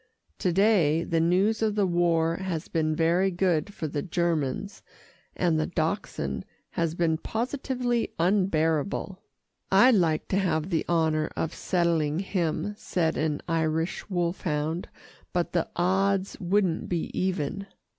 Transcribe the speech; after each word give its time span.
To 0.39 0.51
day, 0.51 1.03
the 1.03 1.19
news 1.19 1.61
of 1.61 1.75
the 1.75 1.85
war 1.85 2.37
has 2.37 2.67
been 2.67 2.95
very 2.95 3.29
good 3.29 3.71
for 3.71 3.87
the 3.87 4.01
Germans, 4.01 4.81
and 5.37 5.59
the 5.59 5.67
Dachshund 5.67 6.43
has 6.71 6.95
been 6.95 7.19
positively 7.19 8.11
unbearable." 8.17 9.21
"I'd 9.71 9.93
like 9.93 10.27
to 10.29 10.39
have 10.39 10.71
the 10.71 10.85
honour 10.89 11.29
of 11.37 11.53
settling 11.53 12.17
him," 12.17 12.73
said 12.79 13.15
an 13.15 13.41
Irish 13.47 14.09
wolfhound, 14.09 14.89
"but 15.33 15.51
the 15.51 15.69
odds 15.75 16.35
wouldn't 16.39 16.89
be 16.89 17.11
even." 17.15 17.67